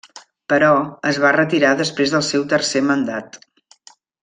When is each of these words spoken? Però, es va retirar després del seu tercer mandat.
Però, 0.53 0.69
es 1.09 1.19
va 1.25 1.33
retirar 1.35 1.75
després 1.83 2.15
del 2.15 2.25
seu 2.31 2.47
tercer 2.55 2.83
mandat. 2.89 3.39